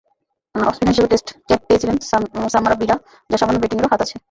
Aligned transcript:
Off spinner 0.55 0.93
হিসেবে 0.93 1.09
test 1.11 1.27
cap 1.47 1.61
পেয়েছিলেন 1.67 1.95
সামারাবীরা, 2.53 2.95
যাঁর 3.29 3.39
সামান্য 3.41 3.59
ব্যাটিংয়েরও 3.61 3.91
হাত 3.91 4.01
আছে। 4.05 4.15